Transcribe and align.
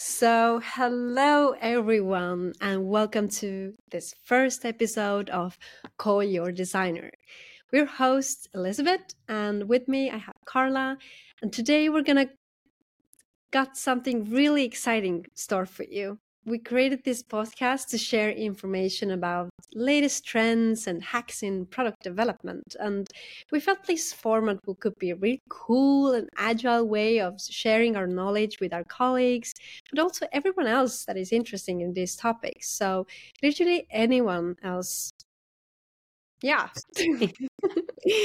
So, 0.00 0.60
hello 0.62 1.56
everyone, 1.60 2.52
and 2.60 2.86
welcome 2.86 3.28
to 3.42 3.74
this 3.90 4.14
first 4.22 4.64
episode 4.64 5.28
of 5.28 5.58
Call 5.96 6.22
Your 6.22 6.52
Designer. 6.52 7.10
We're 7.72 7.84
hosts 7.84 8.46
Elizabeth, 8.54 9.00
and 9.26 9.68
with 9.68 9.88
me 9.88 10.08
I 10.08 10.18
have 10.18 10.36
Carla, 10.44 10.98
and 11.42 11.52
today 11.52 11.88
we're 11.88 12.04
gonna 12.04 12.28
got 13.50 13.76
something 13.76 14.30
really 14.30 14.64
exciting 14.64 15.26
store 15.34 15.66
for 15.66 15.82
you 15.82 16.20
we 16.48 16.58
created 16.58 17.04
this 17.04 17.22
podcast 17.22 17.88
to 17.88 17.98
share 17.98 18.30
information 18.30 19.10
about 19.10 19.50
latest 19.74 20.24
trends 20.24 20.86
and 20.86 21.02
hacks 21.02 21.42
in 21.42 21.66
product 21.66 22.02
development. 22.02 22.74
And 22.80 23.06
we 23.52 23.60
felt 23.60 23.84
this 23.86 24.12
format 24.12 24.58
could 24.80 24.98
be 24.98 25.10
a 25.10 25.16
really 25.16 25.42
cool 25.48 26.12
and 26.12 26.28
agile 26.36 26.86
way 26.88 27.20
of 27.20 27.40
sharing 27.40 27.96
our 27.96 28.06
knowledge 28.06 28.60
with 28.60 28.72
our 28.72 28.84
colleagues 28.84 29.54
but 29.90 29.98
also 29.98 30.26
everyone 30.32 30.66
else 30.66 31.04
that 31.04 31.16
is 31.16 31.32
interested 31.32 31.72
in 31.72 31.92
these 31.92 32.16
topics 32.16 32.68
so 32.70 33.06
literally 33.42 33.86
anyone 33.90 34.56
else. 34.62 35.12
Yeah. 36.42 36.68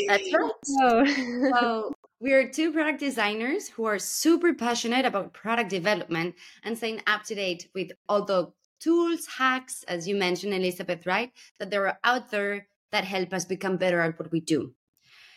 That's 0.07 0.33
right. 0.33 0.51
So, 0.63 1.05
so 1.05 1.93
we're 2.23 2.47
two 2.47 2.71
product 2.71 3.01
designers 3.01 3.67
who 3.67 3.83
are 3.83 3.99
super 3.99 4.53
passionate 4.53 5.05
about 5.05 5.33
product 5.33 5.69
development 5.69 6.33
and 6.63 6.77
staying 6.77 7.01
up 7.05 7.21
to 7.23 7.35
date 7.35 7.67
with 7.75 7.91
all 8.07 8.23
the 8.23 8.49
tools, 8.79 9.27
hacks, 9.37 9.83
as 9.89 10.07
you 10.07 10.15
mentioned, 10.15 10.53
Elizabeth, 10.53 11.05
right? 11.05 11.33
That 11.59 11.69
there 11.69 11.85
are 11.85 11.99
out 12.05 12.31
there 12.31 12.67
that 12.93 13.03
help 13.03 13.33
us 13.33 13.43
become 13.43 13.75
better 13.75 13.99
at 13.99 14.17
what 14.17 14.31
we 14.31 14.39
do. 14.39 14.73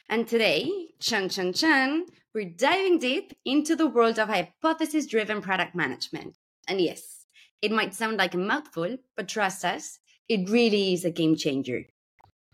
And 0.08 0.28
today, 0.28 0.70
chan 1.00 1.30
chan 1.30 1.54
chan, 1.54 2.06
we're 2.32 2.50
diving 2.50 3.00
deep 3.00 3.32
into 3.44 3.74
the 3.74 3.88
world 3.88 4.20
of 4.20 4.28
hypothesis 4.28 5.08
driven 5.08 5.42
product 5.42 5.74
management. 5.74 6.36
And 6.68 6.80
yes, 6.80 7.26
it 7.62 7.72
might 7.72 7.94
sound 7.94 8.16
like 8.16 8.34
a 8.34 8.38
mouthful, 8.38 8.98
but 9.16 9.26
trust 9.26 9.64
us, 9.64 9.98
it 10.28 10.48
really 10.48 10.92
is 10.92 11.04
a 11.04 11.10
game 11.10 11.34
changer. 11.34 11.86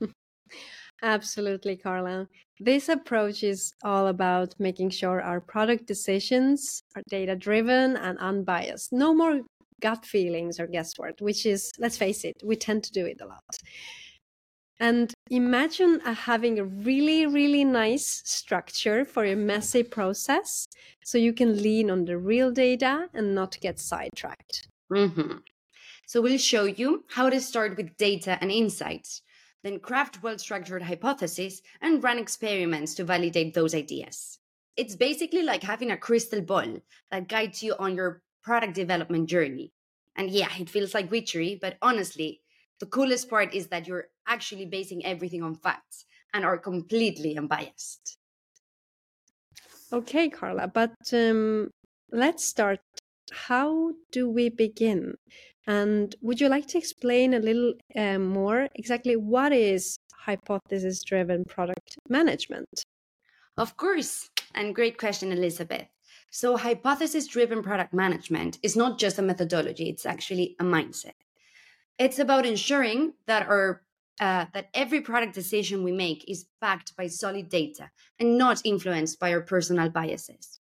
Absolutely, 1.02 1.77
Carla. 1.77 2.28
This 2.64 2.88
approach 2.88 3.42
is 3.42 3.74
all 3.82 4.06
about 4.06 4.55
making 4.60 4.91
sure 4.91 5.20
our 5.20 5.41
product 5.41 5.84
decisions 5.84 6.84
are 6.94 7.02
data 7.08 7.34
driven 7.34 7.96
and 7.96 8.16
unbiased. 8.18 8.92
No 8.92 9.12
more 9.12 9.41
gut 9.80 10.06
feelings 10.06 10.60
or 10.60 10.68
guesswork, 10.68 11.18
which 11.18 11.44
is, 11.44 11.72
let's 11.80 11.96
face 11.96 12.22
it, 12.24 12.34
we 12.44 12.55
tend 12.55 12.84
to 12.84 12.92
do 12.92 13.05
it 13.05 13.20
a 13.20 13.27
lot. 13.27 13.56
And 14.78 15.12
imagine 15.28 16.02
uh, 16.05 16.14
having 16.14 16.60
a 16.60 16.64
really, 16.64 17.27
really 17.27 17.64
nice 17.64 18.22
structure 18.24 19.05
for 19.05 19.24
a 19.24 19.34
messy 19.34 19.83
process 19.83 20.68
so 21.02 21.18
you 21.18 21.33
can 21.33 21.60
lean 21.60 21.90
on 21.90 22.05
the 22.05 22.16
real 22.16 22.52
data 22.52 23.08
and 23.12 23.34
not 23.34 23.58
get 23.60 23.80
sidetracked. 23.80 24.68
Mm-hmm. 24.92 25.38
So, 26.06 26.20
we'll 26.20 26.38
show 26.38 26.64
you 26.66 27.05
how 27.08 27.28
to 27.28 27.40
start 27.40 27.77
with 27.77 27.96
data 27.96 28.38
and 28.40 28.52
insights 28.52 29.22
then 29.62 29.78
craft 29.78 30.22
well 30.22 30.38
structured 30.38 30.82
hypotheses 30.82 31.62
and 31.80 32.02
run 32.02 32.18
experiments 32.18 32.94
to 32.94 33.05
validate 33.05 33.55
those 33.55 33.74
ideas. 33.74 34.38
It's 34.77 34.96
basically 34.96 35.42
like 35.42 35.62
having 35.62 35.91
a 35.91 35.96
crystal 35.96 36.41
ball 36.41 36.80
that 37.10 37.28
guides 37.28 37.62
you 37.62 37.74
on 37.78 37.94
your 37.94 38.22
product 38.42 38.74
development 38.74 39.28
journey. 39.28 39.72
And 40.16 40.30
yeah, 40.30 40.48
it 40.58 40.68
feels 40.68 40.94
like 40.94 41.10
witchery, 41.10 41.58
but 41.60 41.77
honestly, 41.80 42.40
the 42.80 42.86
coolest 42.86 43.30
part 43.30 43.55
is 43.55 43.68
that 43.68 43.86
you're 43.86 44.08
actually 44.27 44.66
basing 44.66 45.05
everything 45.05 45.42
on 45.42 45.55
facts 45.55 46.05
and 46.34 46.44
are 46.44 46.58
completely 46.58 47.36
unbiased. 47.36 48.18
Okay, 49.92 50.30
Carla, 50.30 50.68
but 50.68 50.94
um, 51.12 51.70
let's 52.10 52.44
start. 52.44 52.80
How 53.30 53.92
do 54.10 54.28
we 54.28 54.48
begin? 54.48 55.14
And 55.66 56.14
would 56.20 56.41
you 56.41 56.48
like 56.48 56.66
to 56.68 56.78
explain 56.78 57.34
a 57.34 57.38
little 57.38 57.74
uh, 57.94 58.18
more 58.18 58.68
exactly 58.74 59.17
what 59.17 59.52
is 59.52 59.98
hypothesis 60.14 61.02
driven 61.02 61.45
product 61.45 61.96
management? 62.08 62.68
Of 63.56 63.77
course. 63.77 64.30
And 64.55 64.74
great 64.74 64.98
question, 64.98 65.30
Elizabeth. 65.33 65.86
So, 66.30 66.56
hypothesis 66.56 67.27
driven 67.27 67.62
product 67.62 67.92
management 67.92 68.58
is 68.62 68.74
not 68.74 68.98
just 68.98 69.18
a 69.18 69.23
methodology, 69.23 69.90
it's 69.90 70.06
actually 70.06 70.56
a 70.58 70.64
mindset. 70.64 71.12
It's 71.98 72.18
about 72.18 72.46
ensuring 72.46 73.12
that 73.27 73.46
our 73.46 73.83
uh, 74.20 74.46
that 74.55 74.68
every 74.73 75.00
product 75.00 75.34
decision 75.34 75.83
we 75.83 75.92
make 75.92 76.24
is 76.29 76.46
backed 76.61 76.96
by 76.96 77.06
solid 77.06 77.48
data 77.48 77.90
and 78.18 78.39
not 78.39 78.62
influenced 78.64 79.18
by 79.18 79.33
our 79.33 79.40
personal 79.40 79.90
biases. 79.90 80.61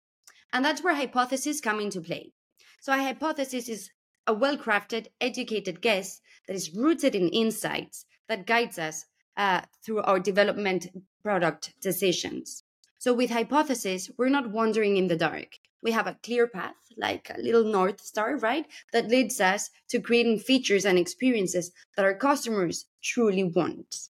And 0.54 0.64
that's 0.66 0.84
where 0.84 0.96
hypotheses 0.96 1.62
come 1.62 1.80
into 1.80 2.02
play. 2.02 2.34
So, 2.82 2.92
a 2.94 2.98
hypothesis 2.98 3.70
is 3.70 3.90
a 4.28 4.34
well 4.34 4.58
crafted, 4.58 5.08
educated 5.20 5.82
guess 5.82 6.22
that 6.48 6.56
is 6.56 6.76
rooted 6.76 7.16
in 7.16 7.30
insights 7.30 8.06
that 8.28 8.46
guides 8.46 8.80
us 8.80 9.06
uh, 9.38 9.62
through 9.84 10.02
our 10.02 10.20
development 10.20 10.88
product 11.24 11.74
decisions. 11.82 12.64
So, 12.98 13.14
with 13.14 13.32
hypothesis, 13.32 14.12
we're 14.18 14.30
not 14.30 14.52
wandering 14.52 14.98
in 14.98 15.08
the 15.08 15.16
dark. 15.16 15.58
We 15.82 15.92
have 15.92 16.08
a 16.08 16.18
clear 16.24 16.48
path, 16.48 16.76
like 16.98 17.32
a 17.34 17.42
little 17.42 17.64
North 17.64 18.00
Star, 18.02 18.38
right? 18.38 18.66
That 18.94 19.08
leads 19.08 19.42
us 19.42 19.72
to 19.90 20.00
creating 20.00 20.40
features 20.40 20.86
and 20.86 21.00
experiences 21.00 21.72
that 21.96 22.06
our 22.06 22.14
customers 22.14 22.86
truly 23.02 23.44
want. 23.44 24.10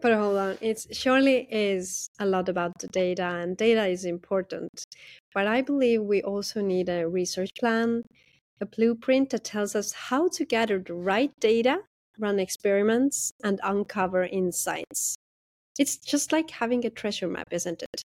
But 0.00 0.14
hold 0.14 0.36
on, 0.38 0.58
it 0.60 0.86
surely 0.92 1.48
is 1.50 2.08
a 2.18 2.26
lot 2.26 2.48
about 2.48 2.72
the 2.78 2.88
data, 2.88 3.24
and 3.24 3.56
data 3.56 3.86
is 3.86 4.04
important. 4.04 4.84
But 5.36 5.46
I 5.46 5.60
believe 5.60 6.00
we 6.00 6.22
also 6.22 6.62
need 6.62 6.88
a 6.88 7.06
research 7.06 7.50
plan, 7.58 8.04
a 8.58 8.64
blueprint 8.64 9.28
that 9.30 9.44
tells 9.44 9.76
us 9.76 9.92
how 9.92 10.28
to 10.28 10.46
gather 10.46 10.78
the 10.78 10.94
right 10.94 11.30
data, 11.40 11.80
run 12.18 12.38
experiments, 12.38 13.34
and 13.44 13.60
uncover 13.62 14.24
insights. 14.24 15.14
It's 15.78 15.98
just 15.98 16.32
like 16.32 16.48
having 16.52 16.86
a 16.86 16.88
treasure 16.88 17.28
map, 17.28 17.48
isn't 17.50 17.82
it? 17.82 18.02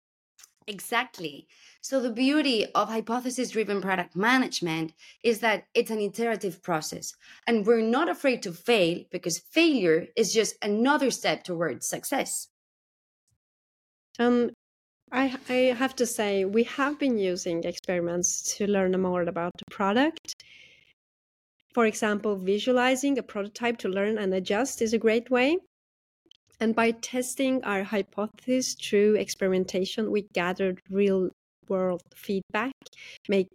Exactly. 0.67 1.47
So, 1.81 2.01
the 2.01 2.11
beauty 2.11 2.67
of 2.75 2.89
hypothesis 2.89 3.51
driven 3.51 3.81
product 3.81 4.17
management 4.17 4.93
is 5.23 5.39
that 5.39 5.67
it's 5.73 5.93
an 5.93 6.01
iterative 6.01 6.61
process, 6.65 7.15
and 7.47 7.65
we're 7.65 7.81
not 7.81 8.09
afraid 8.09 8.43
to 8.43 8.53
fail 8.53 9.05
because 9.13 9.39
failure 9.39 10.09
is 10.17 10.35
just 10.35 10.57
another 10.63 11.13
step 11.13 11.45
towards 11.45 11.87
success. 11.87 12.49
Um, 14.19 14.51
I, 15.12 15.37
I 15.48 15.54
have 15.76 15.97
to 15.97 16.06
say, 16.06 16.44
we 16.44 16.65
have 16.65 16.98
been 16.98 17.19
using 17.19 17.65
experiments 17.65 18.56
to 18.56 18.66
learn 18.66 19.00
more 19.00 19.22
about 19.22 19.53
the 19.59 19.65
product. 19.71 20.34
For 21.75 21.87
example, 21.87 22.37
visualizing 22.37 23.19
a 23.19 23.22
prototype 23.22 23.78
to 23.78 23.88
learn 23.88 24.19
and 24.19 24.32
adjust 24.32 24.82
is 24.82 24.93
a 24.93 24.98
great 24.98 25.31
way. 25.31 25.59
And 26.60 26.75
by 26.75 26.93
testing 26.93 27.65
our 27.65 27.82
hypothesis 27.82 28.75
through 28.75 29.16
experimentation, 29.16 30.10
we 30.10 30.28
gathered 30.32 30.81
real 30.91 31.31
world 31.69 32.03
feedback, 32.15 32.72
make 33.28 33.48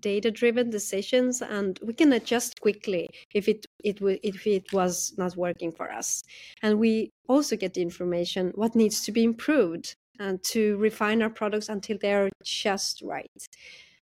data 0.00 0.30
driven 0.30 0.70
decisions 0.70 1.42
and 1.42 1.80
we 1.82 1.92
can 1.92 2.12
adjust 2.12 2.60
quickly 2.60 3.08
if 3.34 3.48
it 3.48 3.66
it 3.82 3.98
if 4.22 4.46
it 4.46 4.72
was 4.72 5.12
not 5.18 5.36
working 5.36 5.72
for 5.72 5.90
us 5.90 6.22
and 6.62 6.78
we 6.78 7.10
also 7.28 7.56
get 7.56 7.74
the 7.74 7.82
information 7.82 8.52
what 8.54 8.76
needs 8.76 9.02
to 9.02 9.10
be 9.10 9.24
improved 9.24 9.96
and 10.22 10.42
to 10.42 10.76
refine 10.78 11.20
our 11.22 11.30
products 11.30 11.68
until 11.68 11.98
they're 12.00 12.30
just 12.44 13.02
right 13.02 13.40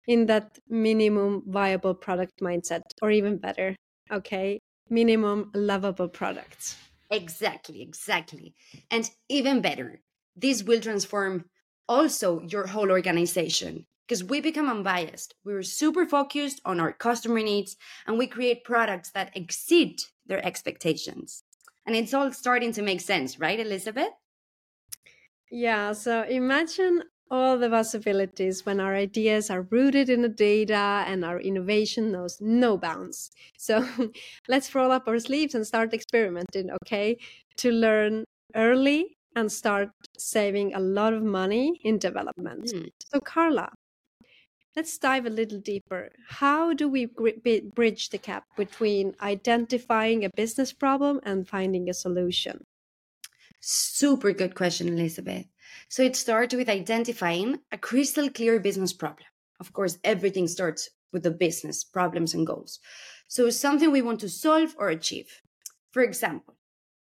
in 0.07 0.27
that 0.27 0.59
minimum 0.69 1.43
viable 1.47 1.95
product 1.95 2.41
mindset 2.41 2.83
or 3.03 3.11
even 3.11 3.37
better 3.39 3.77
okay 4.11 4.59
minimum 4.89 5.51
lovable 5.55 6.09
products 6.09 6.77
Exactly, 7.11 7.83
exactly. 7.83 8.55
And 8.91 9.11
even 9.29 9.61
better, 9.61 10.01
this 10.37 10.63
will 10.63 10.81
transform 10.81 11.47
also 11.89 12.43
your 12.43 12.69
whole 12.69 12.91
organization 12.91 13.87
because 14.07 14.23
we 14.23 14.41
become 14.41 14.69
unbiased. 14.69 15.35
We're 15.45 15.65
super 15.65 16.07
focused 16.07 16.61
on 16.65 16.79
our 16.79 16.93
customer 16.93 17.41
needs 17.41 17.77
and 18.07 18.17
we 18.17 18.29
create 18.29 18.65
products 18.65 19.11
that 19.11 19.37
exceed 19.37 20.01
their 20.27 20.45
expectations. 20.45 21.43
And 21.85 21.97
it's 21.97 22.15
all 22.15 22.33
starting 22.33 22.73
to 22.73 22.83
make 22.83 23.01
sense, 23.01 23.41
right, 23.41 23.59
Elizabeth? 23.59 24.11
Yeah, 25.51 25.93
so 25.93 26.23
imagine 26.23 27.03
all 27.31 27.59
the 27.59 27.69
possibilities 27.71 28.67
when 28.67 28.81
our 28.81 28.95
ideas 28.95 29.51
are 29.51 29.63
rooted 29.63 30.09
in 30.09 30.23
the 30.23 30.29
data 30.29 31.05
and 31.07 31.25
our 31.25 31.41
innovation 31.41 32.11
knows 32.13 32.41
no 32.41 32.77
bounds. 32.77 33.31
So 33.57 33.87
let's 34.49 34.75
roll 34.75 34.91
up 34.93 35.07
our 35.09 35.19
sleeves 35.19 35.55
and 35.55 35.67
start 35.67 35.95
experimenting, 35.95 36.71
okay? 36.83 37.19
To 37.59 37.71
learn 37.71 38.25
early 38.55 39.17
and 39.37 39.51
start 39.51 39.91
saving 40.19 40.75
a 40.75 40.81
lot 40.81 41.13
of 41.13 41.23
money 41.23 41.81
in 41.85 41.99
development. 41.99 42.73
Mm. 42.75 42.91
So, 43.13 43.21
Carla, 43.21 43.71
let's 44.75 44.99
dive 44.99 45.27
a 45.27 45.31
little 45.31 45.61
deeper. 45.61 46.11
How 46.29 46.73
do 46.75 46.89
we 46.89 47.07
bridge 47.07 48.09
the 48.11 48.19
gap 48.19 48.45
between 48.57 49.15
identifying 49.21 50.25
a 50.25 50.31
business 50.31 50.73
problem 50.73 51.21
and 51.23 51.49
finding 51.49 51.89
a 51.89 51.95
solution? 51.95 52.65
Super 53.61 54.33
good 54.33 54.55
question, 54.55 54.89
Elizabeth. 54.89 55.47
So 55.89 56.03
it 56.03 56.17
starts 56.17 56.55
with 56.55 56.69
identifying 56.69 57.61
a 57.71 57.79
crystal 57.79 58.31
clear 58.31 58.59
business 58.59 58.93
problem. 58.93 59.27
Of 59.61 59.73
course, 59.73 59.99
everything 60.03 60.49
starts 60.49 60.89
with 61.13 61.23
the 61.23 61.31
business 61.31 61.85
problems 61.85 62.35
and 62.35 62.47
goals. 62.47 62.79
So, 63.29 63.51
something 63.51 63.93
we 63.93 64.03
want 64.03 64.21
to 64.21 64.29
solve 64.29 64.75
or 64.79 64.89
achieve. 64.89 65.43
For 65.93 66.03
example, 66.03 66.57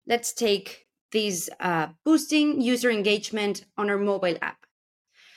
let's 0.06 0.34
take 0.34 0.88
this 1.12 1.50
uh, 1.60 1.88
boosting 2.04 2.62
user 2.62 2.92
engagement 2.92 3.66
on 3.78 3.90
our 3.90 3.98
mobile 3.98 4.38
app. 4.42 4.66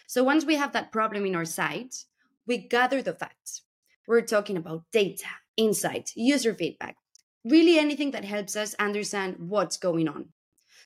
So, 0.06 0.24
once 0.24 0.44
we 0.44 0.56
have 0.56 0.72
that 0.72 0.92
problem 0.92 1.24
in 1.24 1.36
our 1.36 1.44
sight, 1.44 2.04
we 2.46 2.58
gather 2.58 3.00
the 3.02 3.14
facts. 3.14 3.62
We're 4.06 4.22
talking 4.22 4.56
about 4.56 4.84
data, 4.92 5.26
insight, 5.56 6.12
user 6.16 6.54
feedback, 6.54 6.96
really 7.44 7.78
anything 7.78 8.10
that 8.12 8.24
helps 8.24 8.56
us 8.56 8.74
understand 8.74 9.36
what's 9.38 9.76
going 9.76 10.08
on. 10.08 10.30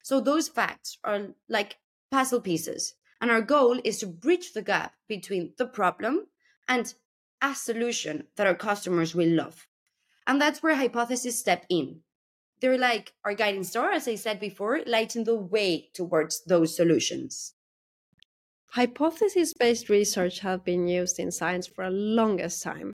So, 0.02 0.20
those 0.20 0.48
facts 0.48 0.98
are 1.04 1.28
like 1.48 1.78
puzzle 2.10 2.40
pieces. 2.40 2.94
And 3.20 3.30
our 3.30 3.42
goal 3.42 3.80
is 3.84 3.98
to 3.98 4.06
bridge 4.06 4.52
the 4.52 4.62
gap 4.62 4.94
between 5.06 5.52
the 5.58 5.66
problem 5.66 6.26
and 6.68 6.92
a 7.42 7.54
solution 7.54 8.26
that 8.36 8.46
our 8.46 8.54
customers 8.54 9.14
will 9.14 9.28
love. 9.28 9.66
And 10.26 10.40
that's 10.40 10.62
where 10.62 10.76
hypotheses 10.76 11.38
step 11.38 11.66
in. 11.68 12.00
They're 12.60 12.78
like 12.78 13.14
our 13.24 13.34
guiding 13.34 13.64
star, 13.64 13.90
as 13.90 14.06
I 14.06 14.14
said 14.14 14.38
before, 14.38 14.80
lighting 14.86 15.24
the 15.24 15.34
way 15.34 15.90
towards 15.94 16.44
those 16.44 16.76
solutions. 16.76 17.54
Hypothesis 18.72 19.52
based 19.52 19.88
research 19.88 20.40
have 20.40 20.64
been 20.64 20.86
used 20.86 21.18
in 21.18 21.30
science 21.30 21.66
for 21.66 21.84
a 21.84 21.90
longest 21.90 22.62
time. 22.62 22.92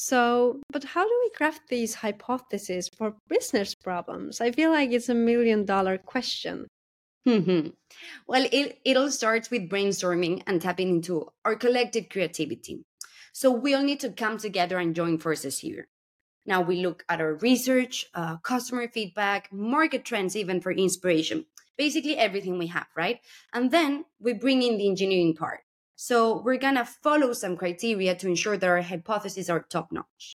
So, 0.00 0.60
but 0.70 0.84
how 0.84 1.04
do 1.04 1.20
we 1.24 1.30
craft 1.30 1.62
these 1.68 1.96
hypotheses 1.96 2.88
for 2.88 3.16
business 3.28 3.74
problems? 3.74 4.40
I 4.40 4.52
feel 4.52 4.70
like 4.70 4.92
it's 4.92 5.08
a 5.08 5.14
million 5.14 5.64
dollar 5.64 5.98
question. 5.98 6.68
Mm-hmm. 7.26 7.70
Well, 8.28 8.46
it, 8.52 8.78
it 8.84 8.96
all 8.96 9.10
starts 9.10 9.50
with 9.50 9.68
brainstorming 9.68 10.44
and 10.46 10.62
tapping 10.62 10.90
into 10.90 11.26
our 11.44 11.56
collective 11.56 12.08
creativity. 12.10 12.84
So 13.32 13.50
we 13.50 13.74
all 13.74 13.82
need 13.82 13.98
to 14.00 14.10
come 14.10 14.38
together 14.38 14.78
and 14.78 14.94
join 14.94 15.18
forces 15.18 15.58
here. 15.58 15.88
Now 16.46 16.60
we 16.60 16.76
look 16.76 17.04
at 17.08 17.20
our 17.20 17.34
research, 17.34 18.06
uh, 18.14 18.36
customer 18.36 18.86
feedback, 18.86 19.52
market 19.52 20.04
trends, 20.04 20.36
even 20.36 20.60
for 20.60 20.70
inspiration. 20.70 21.44
Basically, 21.76 22.16
everything 22.16 22.56
we 22.56 22.68
have, 22.68 22.86
right? 22.96 23.18
And 23.52 23.72
then 23.72 24.04
we 24.20 24.32
bring 24.32 24.62
in 24.62 24.78
the 24.78 24.88
engineering 24.88 25.34
part. 25.34 25.62
So 26.00 26.40
we're 26.42 26.58
gonna 26.58 26.84
follow 26.84 27.32
some 27.32 27.56
criteria 27.56 28.14
to 28.14 28.28
ensure 28.28 28.56
that 28.56 28.68
our 28.68 28.82
hypotheses 28.82 29.50
are 29.50 29.64
top 29.64 29.90
notch. 29.90 30.36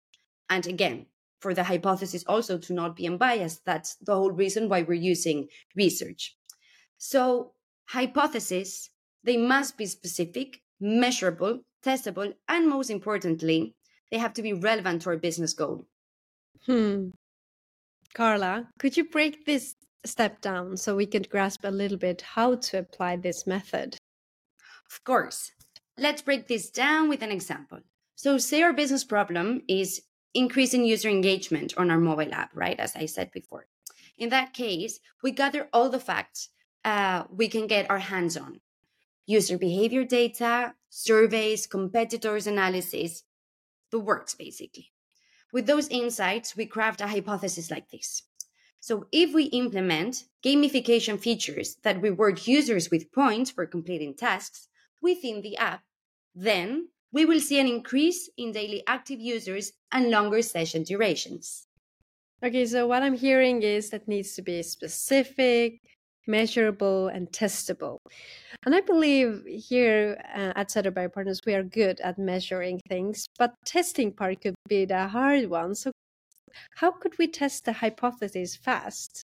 And 0.48 0.66
again, 0.66 1.04
for 1.38 1.52
the 1.52 1.64
hypothesis 1.64 2.24
also 2.26 2.56
to 2.56 2.72
not 2.72 2.96
be 2.96 3.06
unbiased, 3.06 3.66
that's 3.66 3.96
the 3.96 4.14
whole 4.14 4.30
reason 4.30 4.70
why 4.70 4.80
we're 4.80 4.94
using 4.94 5.48
research. 5.76 6.34
So 6.96 7.52
hypotheses, 7.88 8.88
they 9.22 9.36
must 9.36 9.76
be 9.76 9.84
specific, 9.84 10.62
measurable, 10.80 11.60
testable, 11.84 12.32
and 12.48 12.66
most 12.66 12.88
importantly, 12.88 13.74
they 14.10 14.16
have 14.16 14.32
to 14.34 14.42
be 14.42 14.54
relevant 14.54 15.02
to 15.02 15.10
our 15.10 15.18
business 15.18 15.52
goal. 15.52 15.84
Hmm. 16.64 17.10
Carla, 18.14 18.70
could 18.78 18.96
you 18.96 19.04
break 19.04 19.44
this 19.44 19.74
step 20.06 20.40
down 20.40 20.78
so 20.78 20.96
we 20.96 21.04
could 21.04 21.28
grasp 21.28 21.64
a 21.64 21.70
little 21.70 21.98
bit 21.98 22.22
how 22.22 22.54
to 22.54 22.78
apply 22.78 23.16
this 23.16 23.46
method? 23.46 23.98
Of 24.90 25.04
course. 25.04 25.52
Let's 25.96 26.22
break 26.22 26.48
this 26.48 26.70
down 26.70 27.08
with 27.08 27.22
an 27.22 27.30
example. 27.30 27.80
So, 28.14 28.38
say 28.38 28.62
our 28.62 28.72
business 28.72 29.04
problem 29.04 29.62
is 29.68 30.02
increasing 30.34 30.84
user 30.84 31.08
engagement 31.08 31.74
on 31.76 31.90
our 31.90 31.98
mobile 31.98 32.32
app, 32.32 32.50
right? 32.54 32.78
As 32.78 32.96
I 32.96 33.06
said 33.06 33.30
before. 33.32 33.66
In 34.18 34.28
that 34.30 34.52
case, 34.52 35.00
we 35.22 35.30
gather 35.30 35.68
all 35.72 35.88
the 35.88 36.00
facts 36.00 36.50
uh, 36.84 37.24
we 37.30 37.48
can 37.48 37.66
get 37.66 37.90
our 37.90 37.98
hands 37.98 38.36
on 38.36 38.60
user 39.26 39.58
behavior 39.58 40.04
data, 40.04 40.74
surveys, 40.88 41.66
competitors' 41.66 42.46
analysis, 42.46 43.22
the 43.90 43.98
works 43.98 44.34
basically. 44.34 44.90
With 45.52 45.66
those 45.66 45.88
insights, 45.88 46.56
we 46.56 46.66
craft 46.66 47.00
a 47.00 47.08
hypothesis 47.08 47.70
like 47.70 47.90
this. 47.90 48.22
So, 48.80 49.06
if 49.12 49.34
we 49.34 49.44
implement 49.44 50.24
gamification 50.42 51.20
features 51.20 51.76
that 51.82 52.00
reward 52.00 52.46
users 52.46 52.90
with 52.90 53.12
points 53.12 53.50
for 53.50 53.66
completing 53.66 54.14
tasks 54.14 54.68
within 55.02 55.42
the 55.42 55.56
app, 55.56 55.82
then 56.34 56.88
we 57.12 57.24
will 57.24 57.40
see 57.40 57.58
an 57.58 57.66
increase 57.66 58.30
in 58.36 58.52
daily 58.52 58.82
active 58.86 59.20
users 59.20 59.72
and 59.92 60.10
longer 60.10 60.42
session 60.42 60.84
durations. 60.84 61.66
Okay, 62.42 62.64
so 62.64 62.86
what 62.86 63.02
I'm 63.02 63.16
hearing 63.16 63.62
is 63.62 63.90
that 63.90 64.08
needs 64.08 64.34
to 64.34 64.42
be 64.42 64.62
specific, 64.62 65.80
measurable, 66.26 67.08
and 67.08 67.30
testable. 67.30 67.98
And 68.64 68.74
I 68.74 68.80
believe 68.80 69.44
here 69.46 70.16
uh, 70.34 70.52
at 70.56 70.68
Söderberg 70.68 71.12
Partners, 71.12 71.40
we 71.44 71.54
are 71.54 71.62
good 71.62 72.00
at 72.00 72.18
measuring 72.18 72.80
things, 72.88 73.26
but 73.38 73.54
testing 73.66 74.12
part 74.12 74.40
could 74.40 74.54
be 74.68 74.84
the 74.86 75.08
hard 75.08 75.50
one. 75.50 75.74
So, 75.74 75.90
how 76.76 76.90
could 76.92 77.18
we 77.18 77.26
test 77.26 77.64
the 77.64 77.72
hypothesis 77.74 78.56
fast? 78.56 79.22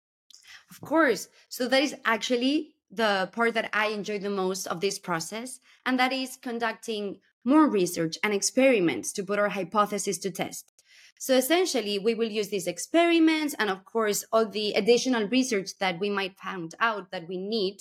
Of 0.71 0.81
course. 0.81 1.29
So, 1.49 1.69
that 1.69 1.83
is 1.83 1.95
actually 2.05 2.76
the 2.97 3.31
part 3.33 3.55
that 3.55 3.71
I 3.73 3.89
enjoy 3.89 4.19
the 4.19 4.31
most 4.31 4.67
of 4.67 4.81
this 4.81 4.99
process, 4.99 5.61
and 5.85 5.99
that 5.99 6.13
is 6.13 6.37
conducting 6.37 7.21
more 7.45 7.69
research 7.69 8.19
and 8.25 8.35
experiments 8.35 9.13
to 9.13 9.23
put 9.23 9.39
our 9.39 9.51
hypothesis 9.51 10.19
to 10.19 10.31
test. 10.31 10.73
So 11.19 11.35
essentially, 11.35 11.99
we 11.99 12.15
will 12.15 12.31
use 12.31 12.49
these 12.49 12.67
experiments 12.67 13.55
and, 13.59 13.71
of 13.71 13.85
course, 13.85 14.25
all 14.33 14.47
the 14.47 14.73
additional 14.73 15.29
research 15.29 15.79
that 15.79 15.99
we 15.99 16.11
might 16.11 16.39
find 16.39 16.75
out 16.81 17.11
that 17.11 17.29
we 17.29 17.39
need 17.39 17.79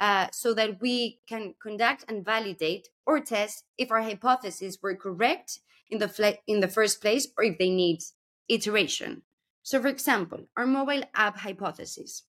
uh, 0.00 0.26
so 0.32 0.54
that 0.54 0.80
we 0.80 1.20
can 1.28 1.54
conduct 1.62 2.04
and 2.08 2.24
validate 2.24 2.88
or 3.06 3.20
test 3.20 3.64
if 3.78 3.92
our 3.92 4.02
hypotheses 4.02 4.78
were 4.82 4.96
correct 4.96 5.60
in 5.90 5.98
the, 5.98 6.08
fl- 6.08 6.40
in 6.46 6.60
the 6.60 6.68
first 6.68 7.00
place 7.00 7.28
or 7.38 7.44
if 7.44 7.58
they 7.58 7.70
need 7.70 8.00
iteration. 8.48 9.22
So, 9.62 9.80
for 9.80 9.88
example, 9.88 10.48
our 10.56 10.66
mobile 10.66 11.02
app 11.14 11.38
hypothesis. 11.38 12.24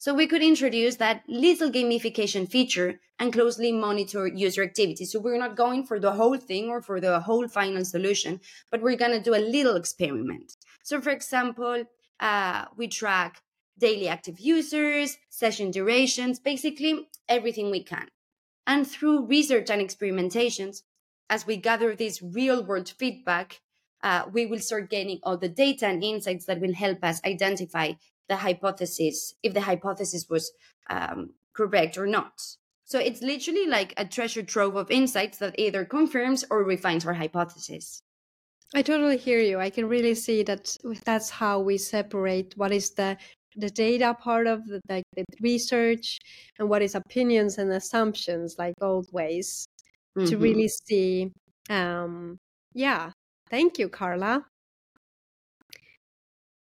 So 0.00 0.14
we 0.14 0.26
could 0.26 0.42
introduce 0.42 0.96
that 0.96 1.22
little 1.28 1.70
gamification 1.70 2.48
feature 2.48 3.00
and 3.18 3.32
closely 3.32 3.72
monitor 3.72 4.26
user 4.28 4.62
activity. 4.62 5.04
So 5.04 5.18
we're 5.18 5.38
not 5.38 5.56
going 5.56 5.86
for 5.86 5.98
the 5.98 6.12
whole 6.12 6.36
thing 6.36 6.68
or 6.68 6.80
for 6.80 7.00
the 7.00 7.20
whole 7.20 7.48
final 7.48 7.84
solution, 7.84 8.40
but 8.70 8.80
we're 8.80 8.96
going 8.96 9.12
to 9.12 9.20
do 9.20 9.34
a 9.34 9.42
little 9.42 9.76
experiment. 9.76 10.56
So, 10.84 11.00
for 11.00 11.10
example, 11.10 11.84
uh, 12.20 12.66
we 12.76 12.88
track 12.88 13.42
daily 13.78 14.08
active 14.08 14.38
users, 14.38 15.16
session 15.30 15.70
durations, 15.70 16.38
basically 16.38 17.08
everything 17.28 17.70
we 17.70 17.82
can. 17.82 18.08
And 18.66 18.86
through 18.86 19.26
research 19.26 19.70
and 19.70 19.80
experimentations, 19.80 20.82
as 21.30 21.46
we 21.46 21.56
gather 21.56 21.94
this 21.94 22.22
real 22.22 22.64
world 22.64 22.88
feedback, 22.88 23.60
uh, 24.02 24.24
we 24.32 24.46
will 24.46 24.60
start 24.60 24.90
gaining 24.90 25.18
all 25.22 25.36
the 25.36 25.48
data 25.48 25.86
and 25.86 26.02
insights 26.02 26.46
that 26.46 26.60
will 26.60 26.74
help 26.74 27.02
us 27.02 27.20
identify 27.24 27.92
the 28.28 28.36
hypothesis, 28.36 29.34
if 29.42 29.54
the 29.54 29.62
hypothesis 29.62 30.26
was 30.28 30.52
um, 30.90 31.30
correct 31.54 31.96
or 31.98 32.06
not. 32.06 32.40
So 32.84 32.98
it's 32.98 33.22
literally 33.22 33.66
like 33.66 33.92
a 33.96 34.04
treasure 34.04 34.42
trove 34.42 34.76
of 34.76 34.90
insights 34.90 35.38
that 35.38 35.58
either 35.58 35.84
confirms 35.84 36.44
or 36.50 36.64
refines 36.64 37.04
our 37.04 37.14
hypothesis. 37.14 38.00
I 38.74 38.82
totally 38.82 39.16
hear 39.16 39.40
you. 39.40 39.58
I 39.58 39.70
can 39.70 39.88
really 39.88 40.14
see 40.14 40.42
that 40.44 40.76
that's 41.04 41.30
how 41.30 41.60
we 41.60 41.78
separate 41.78 42.54
what 42.56 42.72
is 42.72 42.90
the 42.90 43.16
the 43.56 43.70
data 43.70 44.14
part 44.14 44.46
of 44.46 44.64
the, 44.66 44.80
like 44.88 45.04
the 45.16 45.24
research 45.40 46.18
and 46.58 46.68
what 46.68 46.82
is 46.82 46.94
opinions 46.94 47.58
and 47.58 47.72
assumptions 47.72 48.56
like 48.58 48.74
old 48.80 49.08
ways 49.12 49.66
mm-hmm. 50.16 50.28
to 50.28 50.38
really 50.38 50.68
see 50.68 51.32
um 51.70 52.38
yeah 52.72 53.10
thank 53.50 53.78
you 53.78 53.88
carla 53.88 54.44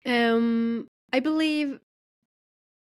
um 0.07 0.89
I 1.13 1.21
believe 1.21 1.79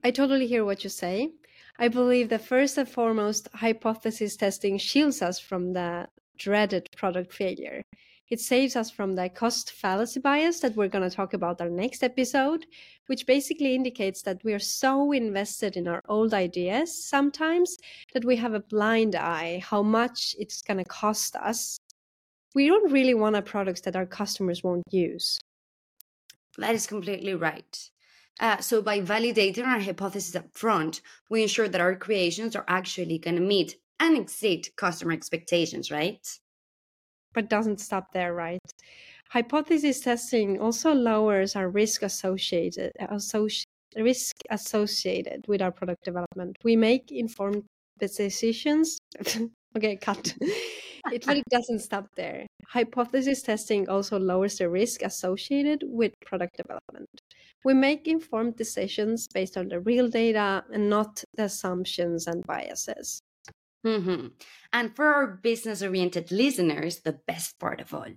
I 0.03 0.11
totally 0.11 0.47
hear 0.47 0.65
what 0.65 0.85
you 0.85 0.91
say. 0.91 1.33
I 1.79 1.89
believe 1.89 2.29
that 2.29 2.45
first 2.45 2.79
and 2.79 2.89
foremost, 2.89 3.49
hypothesis 3.55 4.37
testing 4.37 4.79
shields 4.79 5.23
us 5.23 5.41
from 5.41 5.73
the 5.73 6.09
dreaded 6.39 6.89
product 6.97 7.33
failure. 7.33 7.83
It 8.31 8.41
saves 8.41 8.77
us 8.77 8.91
from 8.91 9.15
the 9.15 9.29
cost 9.29 9.73
fallacy 9.73 10.21
bias 10.21 10.61
that 10.61 10.77
we're 10.77 10.89
going 10.89 11.09
to 11.09 11.15
talk 11.15 11.35
about 11.35 11.61
our 11.61 11.69
next 11.69 12.03
episode, 12.03 12.67
which 13.07 13.27
basically 13.27 13.75
indicates 13.75 14.23
that 14.23 14.43
we 14.45 14.53
are 14.55 14.59
so 14.59 15.13
invested 15.13 15.77
in 15.77 15.89
our 15.89 16.03
old 16.09 16.33
ideas 16.33 17.05
sometimes 17.05 17.77
that 18.13 18.25
we 18.25 18.37
have 18.37 18.55
a 18.55 18.61
blind 18.61 19.15
eye 19.17 19.61
how 19.63 19.83
much 19.83 20.35
it's 20.39 20.63
going 20.63 20.79
to 20.79 20.85
cost 20.85 21.37
us. 21.37 21.79
We 22.55 22.69
don't 22.69 22.93
really 22.93 23.15
want 23.15 23.37
a 23.37 23.43
product 23.43 23.85
that 23.85 23.97
our 23.97 24.07
customers 24.07 24.63
won't 24.63 24.85
use. 24.91 25.39
That 26.59 26.75
is 26.75 26.87
completely 26.87 27.35
right. 27.35 27.91
Uh, 28.41 28.59
so 28.59 28.83
by 28.83 29.01
validating 29.01 29.65
our 29.65 29.81
hypothesis 29.81 30.35
up 30.35 30.47
front, 30.53 31.01
we 31.29 31.43
ensure 31.43 31.69
that 31.69 31.81
our 31.81 31.95
creations 31.95 32.57
are 32.57 32.65
actually 32.69 33.19
going 33.19 33.37
to 33.37 33.43
meet 33.43 33.77
and 34.01 34.17
exceed 34.17 34.69
customer 34.77 35.13
expectations, 35.13 35.91
right? 35.91 36.27
But 37.33 37.49
doesn't 37.49 37.81
stop 37.81 38.13
there, 38.13 38.35
right? 38.35 38.61
Hypothesis 39.31 40.01
testing 40.01 40.61
also 40.61 40.93
lowers 40.93 41.57
our 41.57 41.69
risk 41.69 42.03
associated 42.03 42.93
associ- 43.01 43.65
risk 43.97 44.37
associated 44.51 45.45
with 45.49 45.63
our 45.63 45.73
product 45.73 46.05
development. 46.05 46.57
We 46.63 46.77
make 46.77 47.11
informed 47.11 47.65
decisions. 47.99 48.99
okay, 49.77 49.97
cut. 49.97 50.35
It 51.13 51.27
really 51.27 51.43
doesn't 51.51 51.81
stop 51.81 52.07
there. 52.17 52.47
Hypothesis 52.69 53.43
testing 53.43 53.89
also 53.89 54.19
lowers 54.19 54.59
the 54.59 54.69
risk 54.69 55.03
associated 55.03 55.83
with 55.85 56.13
product 56.25 56.57
development. 56.57 57.09
We 57.65 57.75
make 57.75 58.07
informed 58.07 58.57
decisions 58.57 59.27
based 59.33 59.57
on 59.57 59.69
the 59.69 59.81
real 59.81 60.09
data 60.09 60.65
and 60.73 60.91
not 60.91 61.25
the 61.35 61.45
assumptions 61.45 62.27
and 62.27 62.45
biases. 62.47 63.23
Mm-hmm. 63.87 64.29
And 64.73 64.97
for 64.97 65.07
our 65.07 65.27
business 65.43 65.83
oriented 65.83 66.33
listeners, 66.33 67.01
the 67.01 67.19
best 67.27 67.59
part 67.59 67.81
of 67.81 67.93
all, 67.93 68.09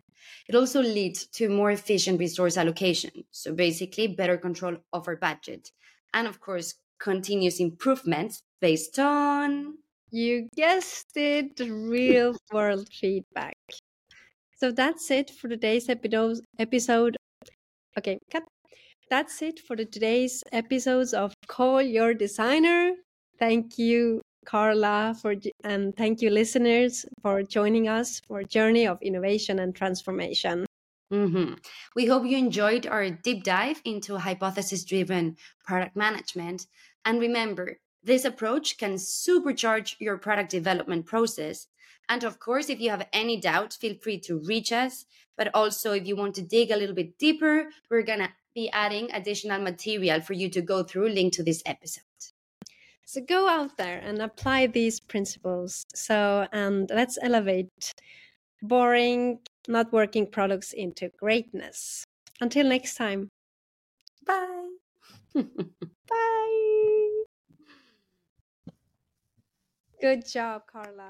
it 0.47 0.55
also 0.55 0.81
leads 0.81 1.27
to 1.27 1.49
more 1.49 1.71
efficient 1.71 2.19
resource 2.19 2.57
allocation. 2.57 3.25
So 3.31 3.53
basically, 3.53 4.07
better 4.07 4.37
control 4.37 4.77
of 4.93 5.07
our 5.07 5.17
budget. 5.17 5.71
And 6.13 6.27
of 6.27 6.39
course, 6.39 6.75
continuous 6.99 7.59
improvements 7.59 8.43
based 8.61 8.97
on. 8.99 9.77
You 10.11 10.47
guessed 10.55 11.15
it, 11.15 11.59
real 11.59 12.35
world 12.53 12.87
feedback. 12.91 13.55
So 14.57 14.71
that's 14.71 15.11
it 15.11 15.29
for 15.29 15.49
today's 15.49 15.89
episode. 15.89 17.17
Okay, 17.97 18.19
cut. 18.31 18.43
That's 19.09 19.41
it 19.41 19.59
for 19.59 19.75
today's 19.75 20.43
episodes 20.51 21.13
of 21.13 21.33
Call 21.47 21.81
Your 21.81 22.13
Designer. 22.13 22.93
Thank 23.39 23.77
you 23.77 24.21
Carla, 24.45 25.13
for 25.21 25.35
and 25.65 25.93
thank 25.97 26.21
you, 26.21 26.29
listeners, 26.29 27.05
for 27.21 27.43
joining 27.43 27.89
us 27.89 28.21
for 28.27 28.43
journey 28.43 28.87
of 28.87 28.97
innovation 29.01 29.59
and 29.59 29.75
transformation. 29.75 30.65
Mm-hmm. 31.11 31.55
We 31.95 32.05
hope 32.05 32.25
you 32.25 32.37
enjoyed 32.37 32.87
our 32.87 33.09
deep 33.09 33.43
dive 33.43 33.81
into 33.83 34.17
hypothesis 34.17 34.85
driven 34.85 35.35
product 35.65 35.95
management. 35.97 36.65
And 37.03 37.19
remember, 37.19 37.77
this 38.03 38.25
approach 38.25 38.77
can 38.77 38.95
supercharge 38.95 39.95
your 39.99 40.17
product 40.17 40.51
development 40.51 41.05
process. 41.05 41.67
And 42.09 42.23
of 42.23 42.39
course, 42.39 42.69
if 42.69 42.79
you 42.79 42.89
have 42.89 43.07
any 43.11 43.39
doubt, 43.39 43.73
feel 43.73 43.95
free 43.95 44.19
to 44.21 44.39
reach 44.39 44.71
us. 44.71 45.05
But 45.37 45.53
also, 45.53 45.91
if 45.91 46.07
you 46.07 46.15
want 46.15 46.35
to 46.35 46.41
dig 46.41 46.71
a 46.71 46.77
little 46.77 46.95
bit 46.95 47.17
deeper, 47.17 47.69
we're 47.89 48.03
going 48.03 48.19
to 48.19 48.29
be 48.55 48.69
adding 48.71 49.09
additional 49.11 49.61
material 49.61 50.21
for 50.21 50.33
you 50.33 50.49
to 50.49 50.61
go 50.61 50.83
through, 50.83 51.09
linked 51.09 51.35
to 51.35 51.43
this 51.43 51.61
episode. 51.65 52.03
So 53.05 53.21
go 53.21 53.47
out 53.47 53.77
there 53.77 53.99
and 53.99 54.21
apply 54.21 54.67
these 54.67 54.99
principles. 54.99 55.85
So, 55.93 56.47
and 56.51 56.89
let's 56.93 57.17
elevate 57.21 57.93
boring, 58.61 59.39
not 59.67 59.93
working 59.93 60.27
products 60.29 60.73
into 60.73 61.09
greatness. 61.17 62.03
Until 62.41 62.65
next 62.65 62.95
time. 62.95 63.29
Bye. 64.25 64.69
Bye. 65.35 67.03
Good 70.01 70.25
job, 70.25 70.65
Carla. 70.65 71.05